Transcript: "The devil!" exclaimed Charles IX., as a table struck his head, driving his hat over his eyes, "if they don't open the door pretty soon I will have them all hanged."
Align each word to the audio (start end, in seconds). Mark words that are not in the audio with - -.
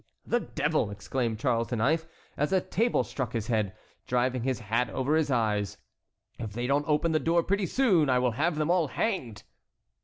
"The 0.25 0.39
devil!" 0.39 0.89
exclaimed 0.89 1.37
Charles 1.37 1.71
IX., 1.71 2.07
as 2.35 2.51
a 2.51 2.59
table 2.59 3.03
struck 3.03 3.33
his 3.33 3.45
head, 3.45 3.75
driving 4.07 4.41
his 4.41 4.57
hat 4.61 4.89
over 4.89 5.15
his 5.15 5.29
eyes, 5.29 5.77
"if 6.39 6.53
they 6.53 6.65
don't 6.65 6.87
open 6.89 7.11
the 7.11 7.19
door 7.19 7.43
pretty 7.43 7.67
soon 7.67 8.09
I 8.09 8.17
will 8.17 8.31
have 8.31 8.55
them 8.55 8.71
all 8.71 8.87
hanged." 8.87 9.43